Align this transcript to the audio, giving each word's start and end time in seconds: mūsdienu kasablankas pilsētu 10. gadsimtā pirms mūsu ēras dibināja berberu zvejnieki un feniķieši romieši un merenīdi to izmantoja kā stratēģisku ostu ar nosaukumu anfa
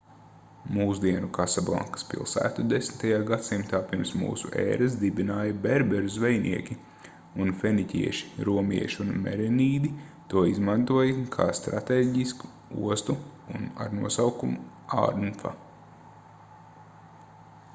mūsdienu 0.75 1.27
kasablankas 1.37 2.05
pilsētu 2.13 2.63
10. 2.71 3.03
gadsimtā 3.31 3.81
pirms 3.91 4.13
mūsu 4.21 4.49
ēras 4.63 4.95
dibināja 5.03 5.57
berberu 5.65 6.09
zvejnieki 6.15 6.77
un 7.45 7.53
feniķieši 7.65 8.47
romieši 8.51 9.03
un 9.05 9.13
merenīdi 9.27 9.93
to 10.33 10.45
izmantoja 10.55 11.29
kā 11.37 11.47
stratēģisku 11.61 12.51
ostu 12.95 13.19
ar 13.87 13.95
nosaukumu 14.01 14.67
anfa 15.05 15.53